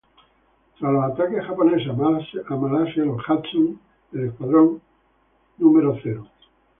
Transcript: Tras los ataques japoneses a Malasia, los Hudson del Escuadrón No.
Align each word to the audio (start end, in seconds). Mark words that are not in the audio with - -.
Tras 0.79 0.91
los 0.91 1.03
ataques 1.11 1.45
japoneses 1.45 1.87
a 1.87 2.55
Malasia, 2.55 3.03
los 3.05 3.19
Hudson 3.29 3.79
del 4.11 4.29
Escuadrón 4.29 4.81
No. 5.59 5.99